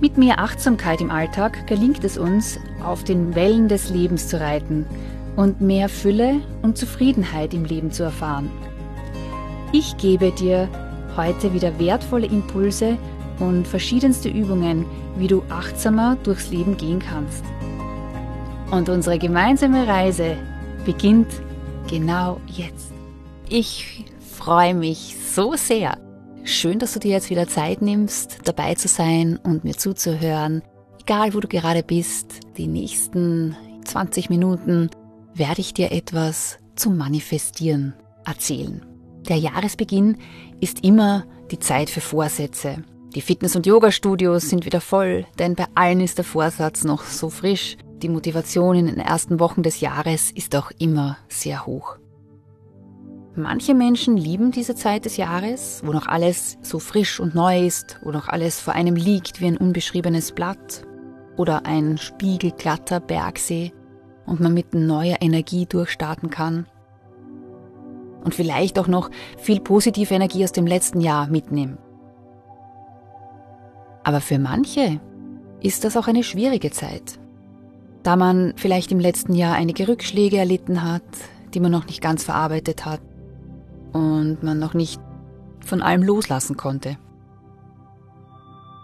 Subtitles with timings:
[0.00, 4.86] Mit mehr Achtsamkeit im Alltag gelingt es uns, auf den Wellen des Lebens zu reiten
[5.36, 8.50] und mehr Fülle und Zufriedenheit im Leben zu erfahren.
[9.72, 10.68] Ich gebe dir
[11.16, 12.98] heute wieder wertvolle Impulse
[13.38, 14.84] und verschiedenste Übungen,
[15.16, 17.44] wie du achtsamer durchs Leben gehen kannst.
[18.70, 20.36] Und unsere gemeinsame Reise
[20.84, 21.28] beginnt
[21.88, 22.92] genau jetzt.
[23.48, 25.96] Ich freue mich so sehr,
[26.46, 30.62] Schön, dass du dir jetzt wieder Zeit nimmst, dabei zu sein und mir zuzuhören.
[31.00, 34.90] Egal, wo du gerade bist, die nächsten 20 Minuten
[35.32, 37.94] werde ich dir etwas zum Manifestieren
[38.26, 38.84] erzählen.
[39.26, 40.18] Der Jahresbeginn
[40.60, 42.84] ist immer die Zeit für Vorsätze.
[43.14, 47.30] Die Fitness- und Yoga-Studios sind wieder voll, denn bei allen ist der Vorsatz noch so
[47.30, 47.78] frisch.
[48.02, 51.96] Die Motivation in den ersten Wochen des Jahres ist auch immer sehr hoch.
[53.36, 57.98] Manche Menschen lieben diese Zeit des Jahres, wo noch alles so frisch und neu ist,
[58.04, 60.86] wo noch alles vor einem liegt wie ein unbeschriebenes Blatt
[61.36, 63.72] oder ein spiegelglatter Bergsee
[64.24, 66.66] und man mit neuer Energie durchstarten kann.
[68.22, 71.76] Und vielleicht auch noch viel positive Energie aus dem letzten Jahr mitnehmen.
[74.04, 75.00] Aber für manche
[75.60, 77.18] ist das auch eine schwierige Zeit,
[78.04, 81.02] da man vielleicht im letzten Jahr einige Rückschläge erlitten hat,
[81.52, 83.00] die man noch nicht ganz verarbeitet hat
[83.94, 85.00] und man noch nicht
[85.60, 86.98] von allem loslassen konnte.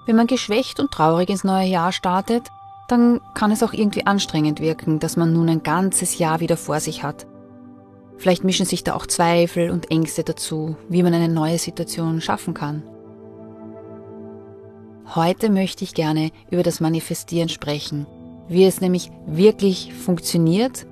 [0.06, 2.48] Wenn man geschwächt und traurig ins neue Jahr startet,
[2.88, 6.80] dann kann es auch irgendwie anstrengend wirken, dass man nun ein ganzes Jahr wieder vor
[6.80, 7.26] sich hat.
[8.16, 12.54] Vielleicht mischen sich da auch Zweifel und Ängste dazu, wie man eine neue Situation schaffen
[12.54, 12.82] kann.
[15.14, 18.06] Heute möchte ich gerne über das Manifestieren sprechen,
[18.48, 20.86] wie es nämlich wirklich funktioniert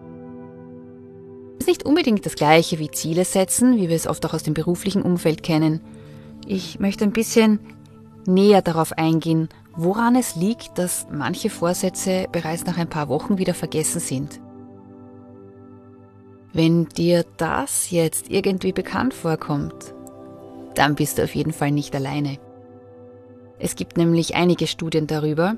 [1.68, 5.02] nicht unbedingt das gleiche wie Ziele setzen, wie wir es oft auch aus dem beruflichen
[5.02, 5.80] Umfeld kennen.
[6.46, 7.60] Ich möchte ein bisschen
[8.26, 13.54] näher darauf eingehen, woran es liegt, dass manche Vorsätze bereits nach ein paar Wochen wieder
[13.54, 14.40] vergessen sind.
[16.52, 19.94] Wenn dir das jetzt irgendwie bekannt vorkommt,
[20.74, 22.38] dann bist du auf jeden Fall nicht alleine.
[23.58, 25.56] Es gibt nämlich einige Studien darüber,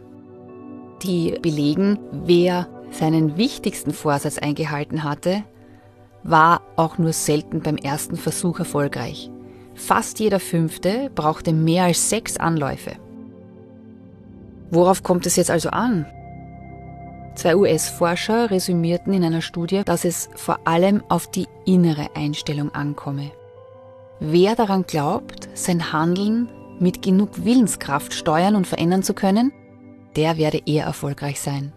[1.02, 5.44] die belegen, wer seinen wichtigsten Vorsatz eingehalten hatte,
[6.22, 9.30] war auch nur selten beim ersten Versuch erfolgreich.
[9.74, 12.92] Fast jeder fünfte brauchte mehr als sechs Anläufe.
[14.70, 16.06] Worauf kommt es jetzt also an?
[17.34, 23.30] Zwei US-Forscher resümierten in einer Studie, dass es vor allem auf die innere Einstellung ankomme.
[24.20, 26.48] Wer daran glaubt, sein Handeln
[26.78, 29.52] mit genug Willenskraft steuern und verändern zu können,
[30.16, 31.72] der werde eher erfolgreich sein.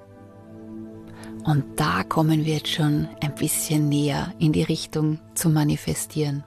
[1.44, 6.44] Und da kommen wir jetzt schon ein bisschen näher in die Richtung zu manifestieren.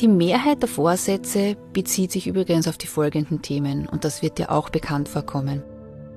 [0.00, 4.50] Die Mehrheit der Vorsätze bezieht sich übrigens auf die folgenden Themen und das wird dir
[4.50, 5.62] auch bekannt vorkommen.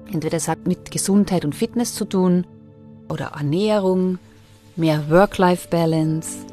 [0.09, 2.47] Entweder es hat mit Gesundheit und Fitness zu tun
[3.09, 4.19] oder Ernährung,
[4.77, 6.45] mehr Work-Life-Balance,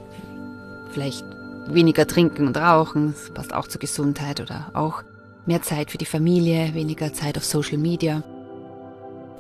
[0.91, 1.25] vielleicht
[1.69, 5.05] weniger trinken und rauchen, das passt auch zur Gesundheit oder auch
[5.47, 8.25] mehr Zeit für die Familie, weniger Zeit auf Social Media.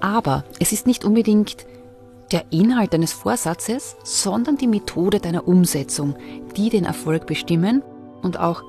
[0.00, 1.66] Aber es ist nicht unbedingt
[2.33, 6.15] der Inhalt deines Vorsatzes, sondern die Methode deiner Umsetzung,
[6.56, 7.83] die den Erfolg bestimmen
[8.22, 8.62] und auch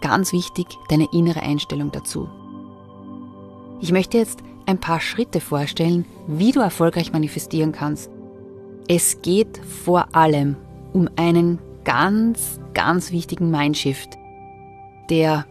[0.00, 2.28] ganz wichtig deine innere Einstellung dazu.
[3.80, 8.10] Ich möchte jetzt ein paar Schritte vorstellen, wie du erfolgreich manifestieren kannst.
[8.88, 10.56] Es geht vor allem
[10.92, 14.10] um einen ganz, ganz wichtigen Mindshift,
[15.10, 15.46] der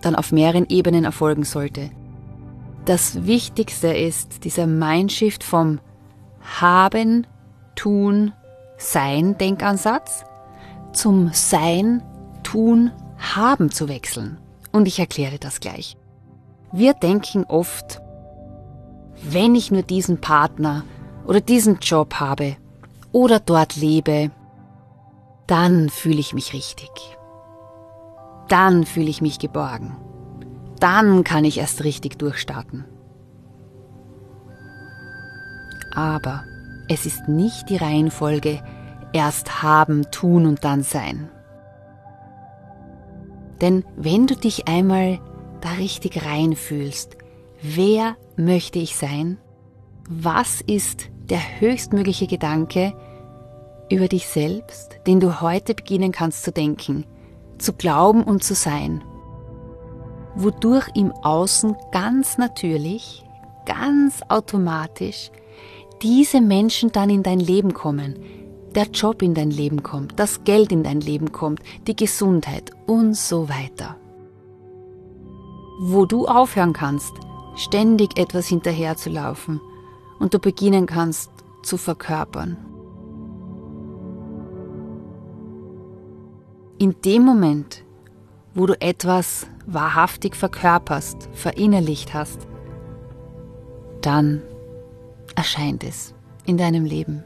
[0.00, 1.90] dann auf mehreren Ebenen erfolgen sollte.
[2.84, 5.80] Das Wichtigste ist dieser Mindshift vom
[6.60, 7.26] Haben,
[7.76, 8.34] Tun,
[8.76, 10.24] Sein Denkansatz
[10.92, 12.02] zum Sein,
[12.42, 14.38] Tun, Haben zu wechseln.
[14.70, 15.96] Und ich erkläre das gleich.
[16.72, 18.02] Wir denken oft,
[19.22, 20.84] wenn ich nur diesen Partner
[21.26, 22.56] oder diesen Job habe
[23.12, 24.30] oder dort lebe,
[25.46, 26.90] dann fühle ich mich richtig.
[28.48, 29.96] Dann fühle ich mich geborgen
[30.84, 32.84] dann kann ich erst richtig durchstarten.
[35.94, 36.44] Aber
[36.90, 38.62] es ist nicht die Reihenfolge
[39.14, 41.30] erst haben, tun und dann sein.
[43.62, 45.20] Denn wenn du dich einmal
[45.62, 47.16] da richtig reinfühlst,
[47.62, 49.38] wer möchte ich sein?
[50.06, 52.92] Was ist der höchstmögliche Gedanke
[53.90, 57.06] über dich selbst, den du heute beginnen kannst zu denken,
[57.56, 59.02] zu glauben und zu sein?
[60.36, 63.24] Wodurch im Außen ganz natürlich,
[63.66, 65.30] ganz automatisch
[66.02, 68.16] diese Menschen dann in dein Leben kommen,
[68.74, 73.16] der Job in dein Leben kommt, das Geld in dein Leben kommt, die Gesundheit und
[73.16, 73.96] so weiter.
[75.80, 77.12] Wo du aufhören kannst,
[77.56, 79.60] ständig etwas hinterherzulaufen
[80.18, 81.30] und du beginnen kannst
[81.62, 82.56] zu verkörpern.
[86.78, 87.83] In dem Moment,
[88.54, 92.46] wo du etwas wahrhaftig verkörperst, verinnerlicht hast,
[94.00, 94.42] dann
[95.34, 96.14] erscheint es
[96.46, 97.24] in deinem Leben.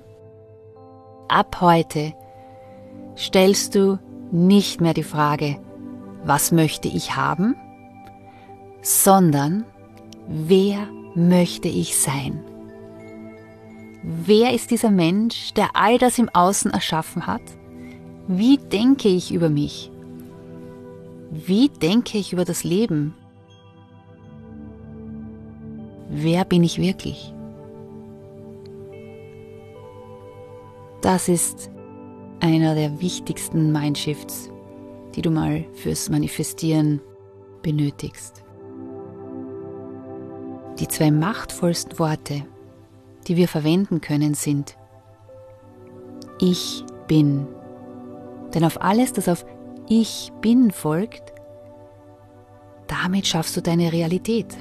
[1.28, 2.14] Ab heute
[3.16, 3.98] stellst du
[4.30, 5.58] nicht mehr die Frage,
[6.24, 7.54] was möchte ich haben,
[8.82, 9.64] sondern
[10.26, 12.42] wer möchte ich sein?
[14.02, 17.42] Wer ist dieser Mensch, der all das im Außen erschaffen hat?
[18.28, 19.90] Wie denke ich über mich?
[21.30, 23.14] Wie denke ich über das Leben?
[26.08, 27.34] Wer bin ich wirklich?
[31.02, 31.70] Das ist
[32.40, 34.50] einer der wichtigsten Mindshifts,
[35.14, 37.00] die du mal fürs Manifestieren
[37.62, 38.42] benötigst.
[40.78, 42.44] Die zwei machtvollsten Worte,
[43.26, 44.76] die wir verwenden können, sind
[46.40, 47.46] Ich bin.
[48.54, 49.44] Denn auf alles, das auf
[49.90, 51.32] Ich bin folgt,
[52.88, 54.54] damit schaffst du deine Realität.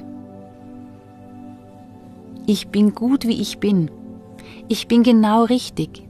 [2.46, 3.90] Ich bin gut, wie ich bin.
[4.68, 6.08] Ich bin genau richtig.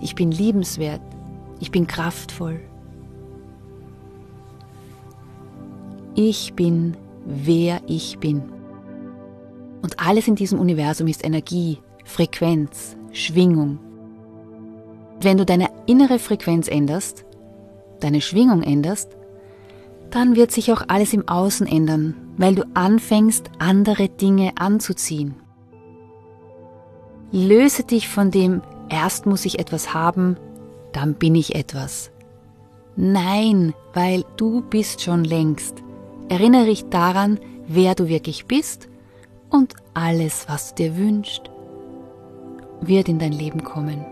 [0.00, 1.02] Ich bin liebenswert.
[1.60, 2.60] Ich bin kraftvoll.
[6.16, 8.42] Ich bin, wer ich bin.
[9.82, 13.78] Und alles in diesem Universum ist Energie, Frequenz, Schwingung.
[15.20, 17.25] Wenn du deine innere Frequenz änderst,
[18.00, 19.16] deine Schwingung änderst,
[20.10, 25.34] dann wird sich auch alles im Außen ändern, weil du anfängst, andere Dinge anzuziehen.
[27.32, 30.36] Löse dich von dem erst muss ich etwas haben,
[30.92, 32.10] dann bin ich etwas.
[32.94, 35.82] Nein, weil du bist schon längst.
[36.28, 38.88] Erinnere dich daran, wer du wirklich bist
[39.50, 41.50] und alles, was du dir wünscht,
[42.80, 44.04] wird in dein Leben kommen.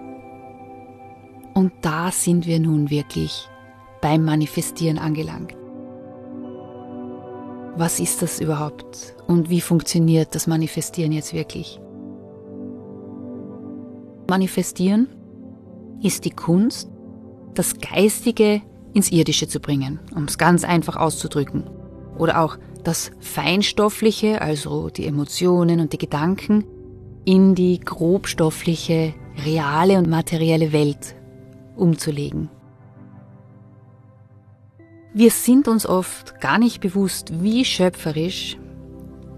[1.55, 3.49] Und da sind wir nun wirklich
[4.05, 5.57] beim Manifestieren angelangt.
[7.75, 11.81] Was ist das überhaupt und wie funktioniert das Manifestieren jetzt wirklich?
[14.29, 15.09] Manifestieren
[16.03, 16.91] ist die Kunst,
[17.55, 18.61] das Geistige
[18.93, 21.65] ins Irdische zu bringen, um es ganz einfach auszudrücken.
[22.19, 26.65] Oder auch das Feinstoffliche, also die Emotionen und die Gedanken,
[27.25, 29.15] in die grobstoffliche,
[29.47, 31.17] reale und materielle Welt
[31.75, 32.51] umzulegen.
[35.15, 38.59] Wir sind uns oft gar nicht bewusst, wie schöpferisch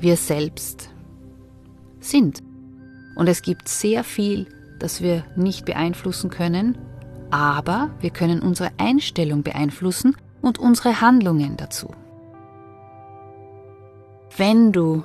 [0.01, 0.91] wir selbst
[2.01, 2.43] sind.
[3.15, 4.47] Und es gibt sehr viel
[4.79, 6.79] das wir nicht beeinflussen können,
[7.31, 11.91] aber wir können unsere Einstellung beeinflussen und unsere Handlungen dazu.
[14.37, 15.05] Wenn du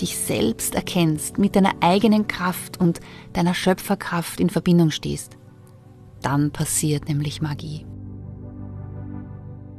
[0.00, 3.00] dich selbst erkennst, mit deiner eigenen Kraft und
[3.32, 5.36] deiner Schöpferkraft in Verbindung stehst,
[6.22, 7.84] dann passiert nämlich Magie.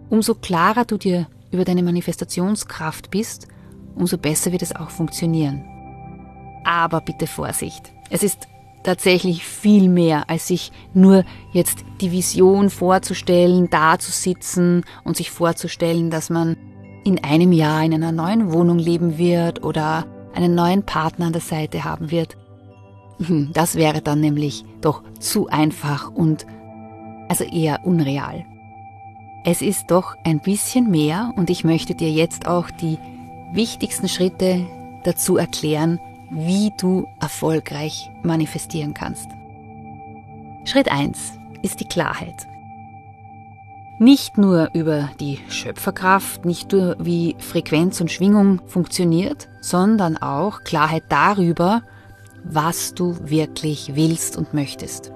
[0.09, 3.47] Umso klarer du dir über deine Manifestationskraft bist,
[3.95, 5.63] umso besser wird es auch funktionieren.
[6.63, 7.91] Aber bitte Vorsicht.
[8.09, 8.47] Es ist
[8.83, 15.31] tatsächlich viel mehr, als sich nur jetzt die Vision vorzustellen, da zu sitzen und sich
[15.31, 16.57] vorzustellen, dass man
[17.03, 21.41] in einem Jahr in einer neuen Wohnung leben wird oder einen neuen Partner an der
[21.41, 22.37] Seite haben wird.
[23.25, 26.45] Hm, das wäre dann nämlich doch zu einfach und
[27.27, 28.45] also eher unreal.
[29.43, 32.97] Es ist doch ein bisschen mehr und ich möchte dir jetzt auch die
[33.53, 34.65] wichtigsten Schritte
[35.03, 39.27] dazu erklären, wie du erfolgreich manifestieren kannst.
[40.65, 42.47] Schritt 1 ist die Klarheit.
[43.97, 51.03] Nicht nur über die Schöpferkraft, nicht nur wie Frequenz und Schwingung funktioniert, sondern auch Klarheit
[51.09, 51.81] darüber,
[52.43, 55.11] was du wirklich willst und möchtest.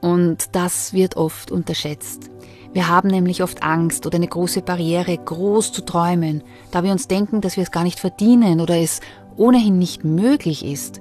[0.00, 2.30] Und das wird oft unterschätzt.
[2.72, 7.08] Wir haben nämlich oft Angst oder eine große Barriere, groß zu träumen, da wir uns
[7.08, 9.00] denken, dass wir es gar nicht verdienen oder es
[9.36, 11.00] ohnehin nicht möglich ist.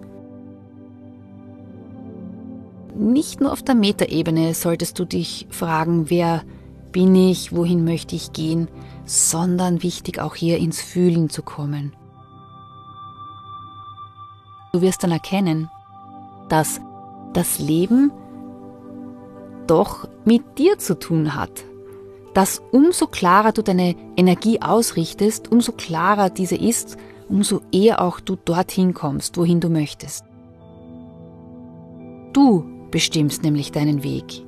[2.95, 6.41] Nicht nur auf der Metaebene solltest du dich fragen, wer
[6.91, 8.67] bin ich, wohin möchte ich gehen,
[9.05, 11.93] sondern wichtig auch hier ins Fühlen zu kommen.
[14.73, 15.69] Du wirst dann erkennen,
[16.49, 16.81] dass
[17.33, 18.11] das Leben
[19.69, 21.63] doch mit dir zu tun hat.
[22.33, 26.97] Dass umso klarer du deine Energie ausrichtest, umso klarer diese ist,
[27.27, 30.25] umso eher auch du dorthin kommst, wohin du möchtest.
[32.33, 34.43] Du bestimmst nämlich deinen Weg.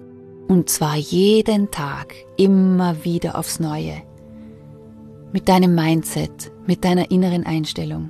[0.47, 4.01] Und zwar jeden Tag, immer wieder aufs Neue.
[5.31, 8.09] Mit deinem Mindset, mit deiner inneren Einstellung.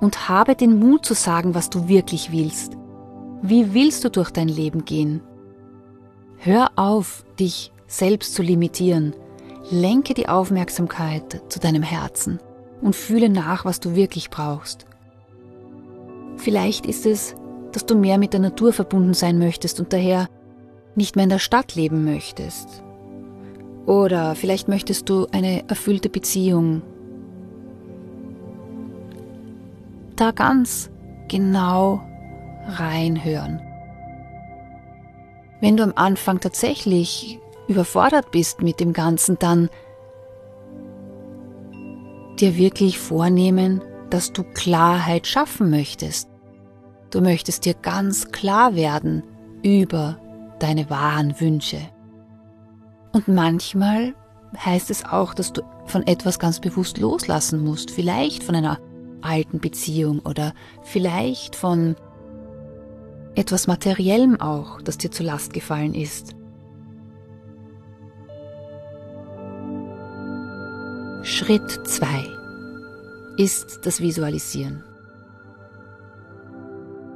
[0.00, 2.76] Und habe den Mut zu sagen, was du wirklich willst.
[3.42, 5.22] Wie willst du durch dein Leben gehen?
[6.42, 9.14] Hör auf, dich selbst zu limitieren.
[9.70, 12.40] Lenke die Aufmerksamkeit zu deinem Herzen
[12.80, 14.86] und fühle nach, was du wirklich brauchst.
[16.38, 17.34] Vielleicht ist es,
[17.72, 20.30] dass du mehr mit der Natur verbunden sein möchtest und daher
[20.94, 22.82] nicht mehr in der Stadt leben möchtest.
[23.84, 26.80] Oder vielleicht möchtest du eine erfüllte Beziehung.
[30.16, 30.88] Da ganz
[31.28, 32.00] genau
[32.66, 33.60] reinhören.
[35.60, 37.38] Wenn du am Anfang tatsächlich
[37.68, 39.68] überfordert bist mit dem Ganzen, dann
[42.38, 46.28] dir wirklich vornehmen, dass du Klarheit schaffen möchtest.
[47.10, 49.22] Du möchtest dir ganz klar werden
[49.62, 50.18] über
[50.58, 51.80] deine wahren Wünsche.
[53.12, 54.14] Und manchmal
[54.56, 58.78] heißt es auch, dass du von etwas ganz bewusst loslassen musst, vielleicht von einer
[59.22, 61.96] alten Beziehung oder vielleicht von
[63.34, 66.34] etwas Materiellem auch, das dir zur Last gefallen ist.
[71.22, 72.06] Schritt 2
[73.36, 74.84] ist das Visualisieren.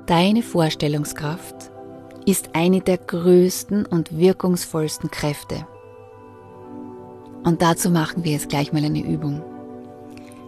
[0.07, 1.71] Deine Vorstellungskraft
[2.27, 5.67] ist eine der größten und wirkungsvollsten Kräfte.
[7.45, 9.43] Und dazu machen wir jetzt gleich mal eine Übung.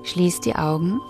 [0.04, 1.00] Schließ die Augen.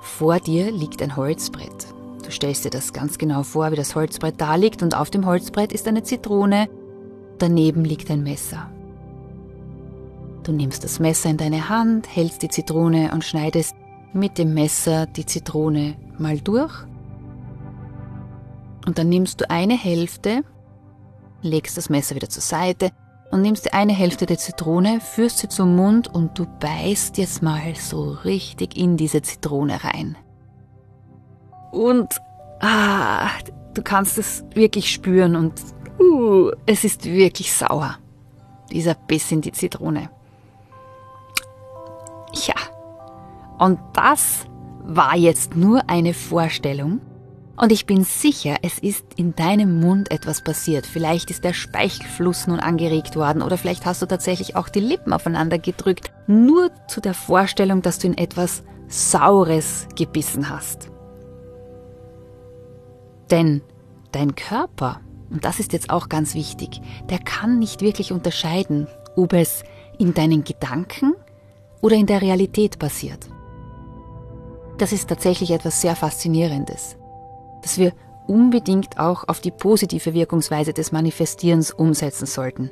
[0.00, 1.85] Vor dir liegt ein Holzbrett.
[2.26, 5.26] Du stellst dir das ganz genau vor, wie das Holzbrett da liegt und auf dem
[5.26, 6.68] Holzbrett ist eine Zitrone,
[7.38, 8.68] daneben liegt ein Messer.
[10.42, 13.76] Du nimmst das Messer in deine Hand, hältst die Zitrone und schneidest
[14.12, 16.74] mit dem Messer die Zitrone mal durch.
[18.86, 20.42] Und dann nimmst du eine Hälfte,
[21.42, 22.90] legst das Messer wieder zur Seite
[23.30, 27.40] und nimmst die eine Hälfte der Zitrone, führst sie zum Mund und du beißt jetzt
[27.40, 30.16] mal so richtig in diese Zitrone rein.
[31.70, 32.14] Und
[32.60, 33.28] ah,
[33.74, 35.54] du kannst es wirklich spüren und
[36.00, 37.98] uh, es ist wirklich sauer.
[38.70, 40.10] Dieser Biss in die Zitrone.
[42.46, 42.54] Ja,
[43.58, 44.46] und das
[44.84, 47.00] war jetzt nur eine Vorstellung.
[47.56, 50.86] Und ich bin sicher, es ist in deinem Mund etwas passiert.
[50.86, 55.14] Vielleicht ist der Speichelfluss nun angeregt worden oder vielleicht hast du tatsächlich auch die Lippen
[55.14, 56.12] aufeinander gedrückt.
[56.26, 60.90] Nur zu der Vorstellung, dass du in etwas Saures gebissen hast.
[63.30, 63.62] Denn
[64.12, 66.80] dein Körper, und das ist jetzt auch ganz wichtig,
[67.10, 69.64] der kann nicht wirklich unterscheiden, ob es
[69.98, 71.14] in deinen Gedanken
[71.80, 73.28] oder in der Realität passiert.
[74.78, 76.96] Das ist tatsächlich etwas sehr Faszinierendes,
[77.62, 77.92] dass wir
[78.26, 82.70] unbedingt auch auf die positive Wirkungsweise des Manifestierens umsetzen sollten.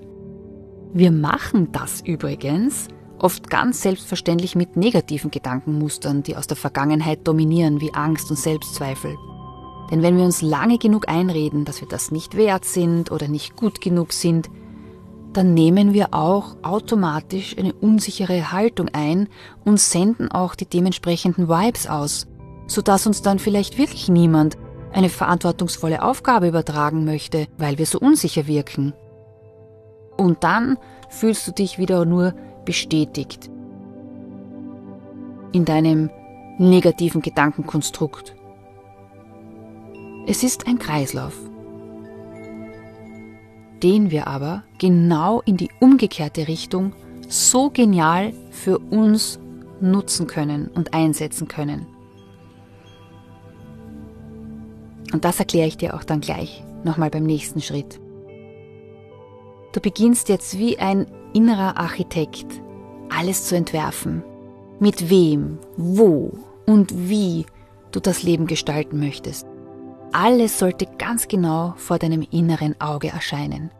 [0.92, 7.80] Wir machen das übrigens oft ganz selbstverständlich mit negativen Gedankenmustern, die aus der Vergangenheit dominieren,
[7.80, 9.16] wie Angst und Selbstzweifel.
[9.90, 13.56] Denn wenn wir uns lange genug einreden, dass wir das nicht wert sind oder nicht
[13.56, 14.48] gut genug sind,
[15.32, 19.28] dann nehmen wir auch automatisch eine unsichere Haltung ein
[19.64, 22.26] und senden auch die dementsprechenden Vibes aus,
[22.66, 24.56] sodass uns dann vielleicht wirklich niemand
[24.92, 28.94] eine verantwortungsvolle Aufgabe übertragen möchte, weil wir so unsicher wirken.
[30.16, 33.50] Und dann fühlst du dich wieder nur bestätigt
[35.52, 36.10] in deinem
[36.58, 38.34] negativen Gedankenkonstrukt.
[40.26, 41.34] Es ist ein Kreislauf
[43.84, 46.94] den wir aber genau in die umgekehrte Richtung
[47.28, 49.38] so genial für uns
[49.80, 51.86] nutzen können und einsetzen können.
[55.12, 58.00] Und das erkläre ich dir auch dann gleich nochmal beim nächsten Schritt.
[59.74, 62.46] Du beginnst jetzt wie ein innerer Architekt
[63.10, 64.22] alles zu entwerfen.
[64.80, 66.32] Mit wem, wo
[66.64, 67.44] und wie
[67.92, 69.46] du das Leben gestalten möchtest.
[70.16, 73.72] Alles sollte ganz genau vor deinem inneren Auge erscheinen.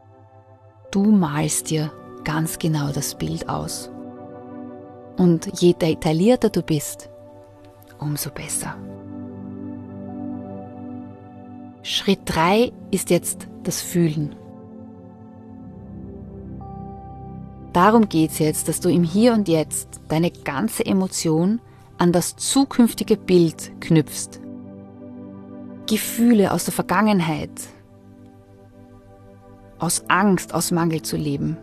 [0.91, 1.93] Du malst dir
[2.25, 3.89] ganz genau das Bild aus.
[5.17, 7.09] Und je detaillierter du bist,
[8.01, 8.77] umso besser.
[11.85, 14.35] Schritt 3 ist jetzt das Fühlen.
[17.73, 21.61] Darum geht es jetzt, dass du im Hier und Jetzt deine ganze Emotion
[21.97, 24.41] an das zukünftige Bild knüpfst.
[25.87, 27.51] Gefühle aus der Vergangenheit,
[29.79, 31.57] aus Angst, aus Mangel zu leben.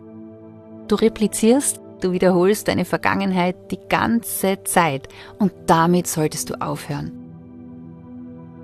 [0.88, 5.08] Du replizierst, du wiederholst deine Vergangenheit die ganze Zeit
[5.40, 7.12] und damit solltest du aufhören.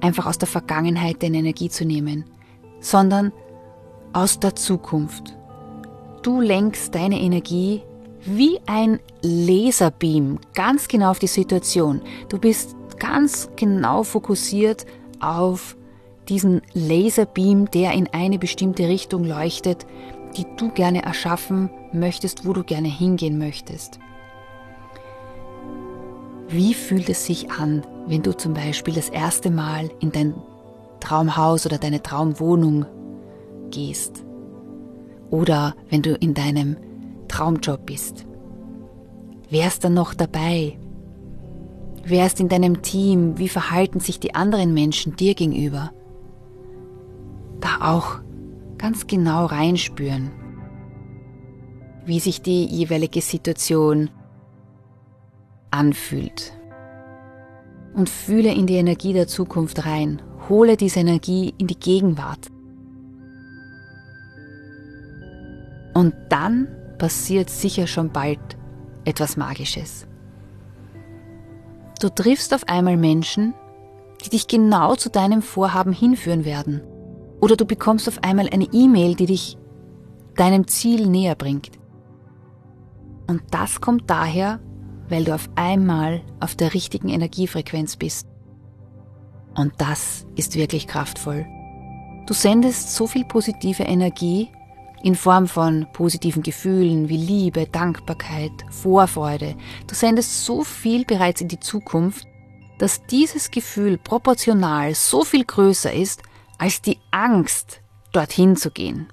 [0.02, 2.26] Einfach aus der Vergangenheit deine Energie zu nehmen,
[2.80, 3.32] sondern
[4.14, 5.36] aus der Zukunft.
[6.22, 7.82] Du lenkst deine Energie
[8.26, 12.02] wie ein Laserbeam ganz genau auf die Situation.
[12.30, 14.86] Du bist ganz genau fokussiert
[15.20, 15.78] auf
[16.30, 19.86] diesen Laserbeam, der in eine bestimmte Richtung leuchtet,
[20.36, 24.00] die du gerne erschaffen möchtest, wo du gerne hingehen möchtest.
[26.50, 30.34] Wie fühlt es sich an, wenn du zum Beispiel das erste Mal in dein
[31.00, 32.86] Traumhaus oder deine Traumwohnung
[33.70, 34.24] gehst?
[35.30, 36.78] Oder wenn du in deinem
[37.28, 38.26] Traumjob bist?
[39.50, 40.78] Wer ist dann noch dabei?
[42.10, 43.38] Wer ist in deinem Team?
[43.38, 45.92] Wie verhalten sich die anderen Menschen dir gegenüber?
[47.60, 48.20] Da auch
[48.78, 50.32] ganz genau reinspüren,
[52.06, 54.10] wie sich die jeweilige Situation
[55.70, 56.54] anfühlt.
[57.94, 60.22] Und fühle in die Energie der Zukunft rein.
[60.48, 62.48] Hole diese Energie in die Gegenwart.
[65.94, 68.40] Und dann passiert sicher schon bald
[69.04, 70.07] etwas Magisches.
[72.00, 73.54] Du triffst auf einmal Menschen,
[74.24, 76.82] die dich genau zu deinem Vorhaben hinführen werden.
[77.39, 79.58] Oder du bekommst auf einmal eine E-Mail, die dich
[80.36, 81.72] deinem Ziel näher bringt.
[83.27, 84.60] Und das kommt daher,
[85.10, 88.27] weil du auf einmal auf der richtigen Energiefrequenz bist.
[89.56, 91.46] Und das ist wirklich kraftvoll.
[92.27, 94.50] Du sendest so viel positive Energie
[95.04, 99.56] in Form von positiven Gefühlen wie Liebe, Dankbarkeit, Vorfreude.
[99.88, 102.27] Du sendest so viel bereits in die Zukunft,
[102.80, 106.22] dass dieses Gefühl proportional so viel größer ist
[106.57, 107.81] als die Angst,
[108.12, 109.07] dorthin zu gehen.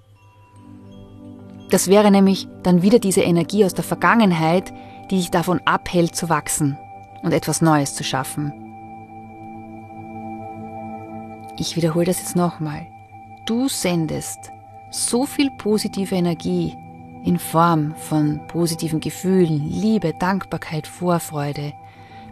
[1.70, 4.72] Das wäre nämlich dann wieder diese Energie aus der Vergangenheit,
[5.10, 6.78] die dich davon abhält zu wachsen
[7.22, 8.52] und etwas Neues zu schaffen.
[11.58, 12.86] Ich wiederhole das jetzt nochmal.
[13.46, 14.50] Du sendest
[14.94, 16.72] so viel positive Energie
[17.24, 21.72] in Form von positiven Gefühlen, Liebe, Dankbarkeit, Vorfreude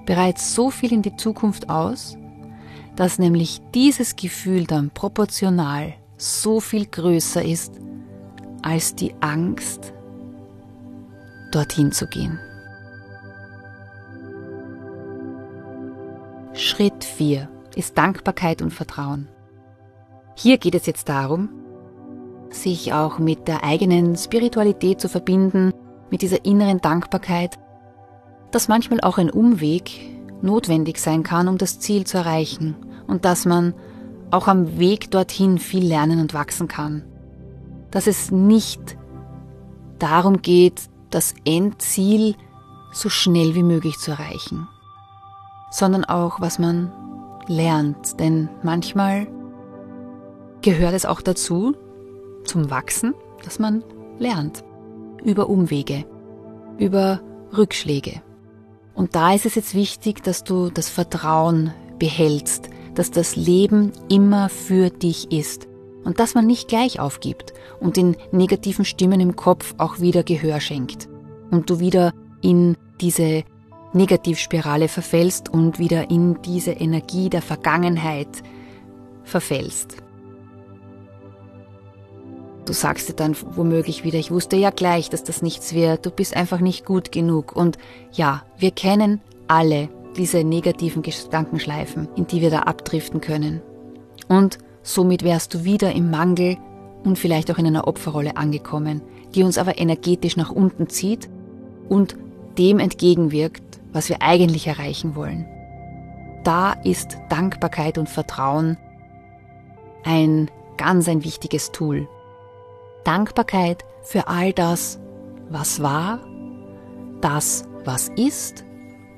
[0.07, 2.17] bereits so viel in die Zukunft aus,
[2.95, 7.81] dass nämlich dieses Gefühl dann proportional so viel größer ist
[8.63, 9.93] als die Angst,
[11.51, 12.39] dorthin zu gehen.
[16.53, 19.29] Schritt 4 ist Dankbarkeit und Vertrauen.
[20.37, 21.49] Hier geht es jetzt darum,
[22.53, 25.73] sich auch mit der eigenen Spiritualität zu verbinden,
[26.11, 27.59] mit dieser inneren Dankbarkeit,
[28.51, 29.91] dass manchmal auch ein Umweg
[30.43, 33.75] notwendig sein kann, um das Ziel zu erreichen und dass man
[34.31, 37.05] auch am Weg dorthin viel lernen und wachsen kann.
[37.91, 38.97] Dass es nicht
[39.99, 42.35] darum geht, das Endziel
[42.93, 44.69] so schnell wie möglich zu erreichen,
[45.71, 46.93] sondern auch, was man
[47.47, 48.19] lernt.
[48.21, 49.27] Denn manchmal
[50.63, 51.75] gehört es auch dazu,
[52.45, 53.83] zum Wachsen, dass man
[54.19, 54.65] lernt.
[55.25, 56.05] Über Umwege,
[56.79, 57.21] über
[57.57, 58.23] Rückschläge.
[58.95, 64.49] Und da ist es jetzt wichtig, dass du das Vertrauen behältst, dass das Leben immer
[64.49, 65.69] für dich ist
[66.05, 70.61] und dass man nicht gleich aufgibt und den negativen Stimmen im Kopf auch wieder Gehör
[70.61, 71.09] schenkt
[71.51, 73.45] und du wieder in diese
[73.93, 78.43] Negativspirale verfällst und wieder in diese Energie der Vergangenheit
[79.25, 80.02] verfällst.
[82.65, 86.11] Du sagst dir dann womöglich wieder, ich wusste ja gleich, dass das nichts wird, du
[86.11, 87.57] bist einfach nicht gut genug.
[87.57, 87.77] Und
[88.13, 93.61] ja, wir kennen alle diese negativen Gedankenschleifen, in die wir da abdriften können.
[94.29, 96.57] Und somit wärst du wieder im Mangel
[97.05, 99.03] und vielleicht auch in einer Opferrolle angekommen,
[99.35, 101.29] die uns aber energetisch nach unten zieht
[101.89, 102.17] und
[102.59, 105.47] dem entgegenwirkt, was wir eigentlich erreichen wollen.
[106.45, 108.77] Da ist Dankbarkeit und Vertrauen
[110.05, 112.09] ein ganz ein wichtiges Tool.
[113.05, 114.99] Dankbarkeit für all das,
[115.49, 116.21] was war,
[117.21, 118.65] das, was ist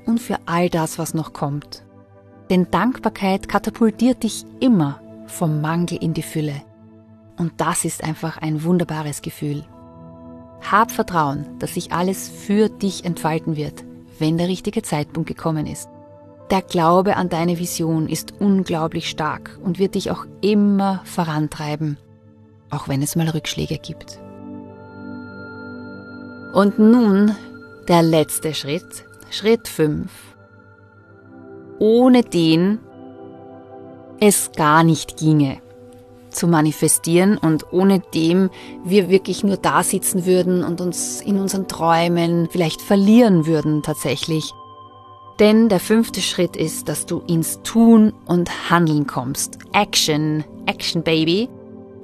[0.05, 1.83] und für all das, was noch kommt.
[2.49, 6.61] Denn Dankbarkeit katapultiert dich immer vom Mangel in die Fülle.
[7.37, 9.65] Und das ist einfach ein wunderbares Gefühl.
[10.71, 13.83] Hab Vertrauen, dass sich alles für dich entfalten wird,
[14.19, 15.89] wenn der richtige Zeitpunkt gekommen ist.
[16.51, 21.97] Der Glaube an deine Vision ist unglaublich stark und wird dich auch immer vorantreiben
[22.69, 24.19] auch wenn es mal Rückschläge gibt.
[26.53, 27.35] Und nun
[27.87, 30.09] der letzte Schritt, Schritt 5.
[31.79, 32.79] Ohne den
[34.19, 35.61] es gar nicht ginge
[36.29, 38.49] zu manifestieren und ohne dem
[38.83, 44.51] wir wirklich nur da sitzen würden und uns in unseren Träumen vielleicht verlieren würden tatsächlich.
[45.39, 49.59] Denn der fünfte Schritt ist, dass du ins Tun und Handeln kommst.
[49.73, 51.49] Action, Action Baby,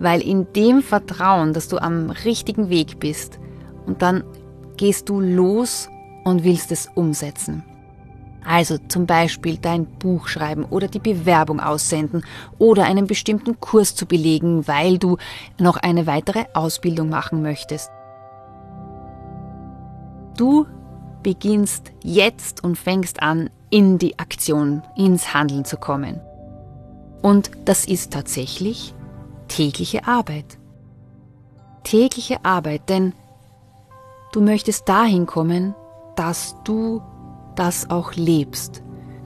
[0.02, 3.40] weil in dem Vertrauen, dass du am richtigen Weg bist
[3.86, 4.24] und dann
[4.78, 5.88] gehst du los
[6.24, 7.64] und willst es umsetzen.
[8.44, 12.26] Also zum Beispiel dein Buch schreiben oder die Bewerbung aussenden
[12.58, 15.18] oder einen bestimmten Kurs zu belegen, weil du
[15.60, 17.92] noch eine weitere Ausbildung machen möchtest.
[20.36, 20.66] Du
[21.22, 26.20] beginnst jetzt und fängst an, in die Aktion, ins Handeln zu kommen.
[27.22, 28.96] Und das ist tatsächlich
[29.52, 30.58] tägliche Arbeit.
[31.84, 33.14] Tägliche Arbeit, denn
[34.32, 35.76] du möchtest dahin kommen,
[36.16, 37.02] dass du
[37.56, 38.82] das auch lebst.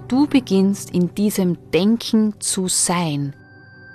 [0.07, 3.35] Du beginnst in diesem Denken zu sein.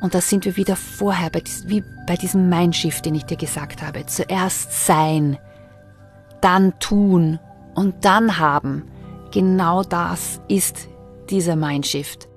[0.03, 3.83] Und da sind wir wieder vorher, bei, wie bei diesem Mindshift, den ich dir gesagt
[3.83, 4.07] habe.
[4.07, 5.37] Zuerst sein,
[6.41, 7.39] dann tun
[7.75, 8.85] und dann haben.
[9.33, 10.89] Genau das ist
[11.29, 12.30] dieser Mindshift.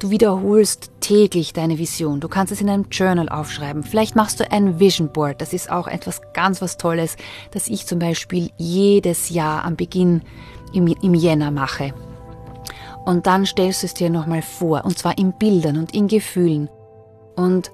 [0.00, 2.20] Du wiederholst täglich deine Vision.
[2.20, 3.82] Du kannst es in einem Journal aufschreiben.
[3.82, 5.42] Vielleicht machst du ein Vision Board.
[5.42, 7.18] Das ist auch etwas ganz was Tolles,
[7.50, 10.22] das ich zum Beispiel jedes Jahr am Beginn
[10.72, 11.92] im, im Jänner mache.
[13.04, 16.70] Und dann stellst du es dir nochmal vor, und zwar in Bildern und in Gefühlen.
[17.36, 17.70] Und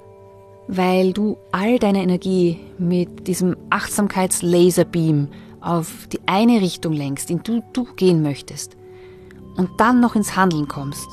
[0.67, 5.29] weil du all deine Energie mit diesem Achtsamkeits-Laserbeam
[5.61, 8.77] auf die eine Richtung lenkst, in die du gehen möchtest,
[9.57, 11.07] und dann noch ins Handeln kommst,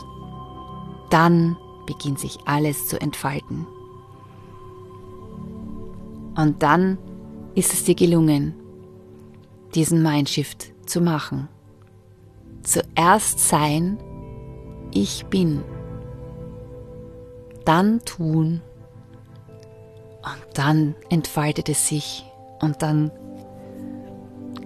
[1.13, 3.67] dann beginnt sich alles zu entfalten.
[6.36, 6.97] Und dann
[7.54, 8.56] ist es dir gelungen,
[9.76, 11.47] diesen Mindshift zu machen.
[12.63, 13.99] Zuerst sein,
[14.91, 15.63] ich bin.
[17.63, 18.62] Dann tun.
[20.23, 22.26] Und dann entfaltet es sich.
[22.60, 23.12] Und dann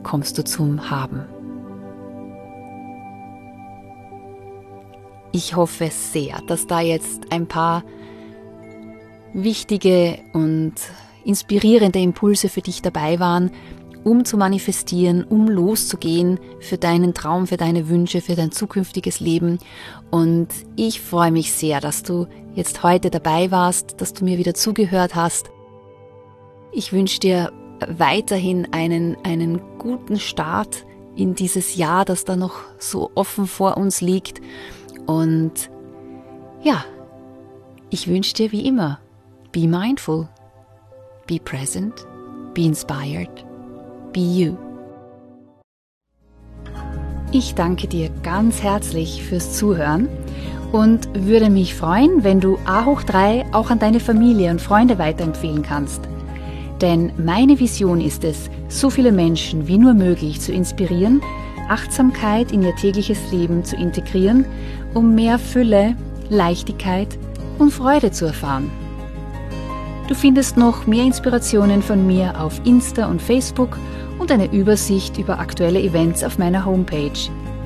[0.03, 1.36] kommst du zum Haben.
[5.37, 7.83] Ich hoffe sehr, dass da jetzt ein paar
[9.35, 10.73] wichtige und
[11.25, 13.51] inspirierende Impulse für dich dabei waren,
[14.03, 19.59] um zu manifestieren, um loszugehen für deinen Traum, für deine Wünsche, für dein zukünftiges Leben.
[20.09, 24.55] Und ich freue mich sehr, dass du jetzt heute dabei warst, dass du mir wieder
[24.55, 25.51] zugehört hast.
[26.71, 27.51] Ich wünsche dir
[27.87, 30.83] weiterhin einen, einen guten Start
[31.15, 34.41] in dieses Jahr, das da noch so offen vor uns liegt.
[35.07, 35.71] Und
[36.61, 36.85] ja,
[37.89, 38.99] ich wünsche dir wie immer,
[39.51, 40.29] be mindful,
[41.25, 42.05] be present,
[42.53, 43.47] be inspired
[44.13, 44.57] Be You.
[47.31, 50.07] Ich danke dir ganz herzlich fürs Zuhören
[50.71, 54.97] und würde mich freuen, wenn du A hoch 3 auch an deine Familie und Freunde
[54.97, 56.01] weiterempfehlen kannst.
[56.81, 61.21] Denn meine Vision ist es, so viele Menschen wie nur möglich zu inspirieren,
[61.69, 64.45] Achtsamkeit in ihr tägliches Leben zu integrieren,
[64.93, 65.95] um mehr Fülle,
[66.29, 67.17] Leichtigkeit
[67.59, 68.69] und Freude zu erfahren.
[70.07, 73.77] Du findest noch mehr Inspirationen von mir auf Insta und Facebook
[74.19, 77.11] und eine Übersicht über aktuelle Events auf meiner Homepage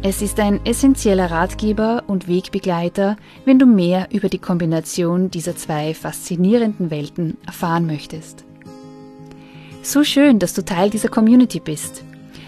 [0.07, 3.17] es ist ein essentieller Ratgeber und Wegbegleiter,
[3.47, 8.45] wenn du mehr über die Kombination dieser zwei faszinierenden Welten erfahren möchtest.
[9.81, 12.05] So schön, dass du Teil dieser Community bist.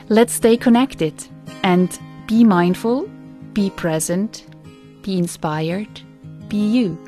[0.09, 1.15] Let's stay connected
[1.63, 3.09] and be mindful,
[3.55, 4.45] be present,
[5.03, 6.05] be inspired,
[6.51, 7.06] be you.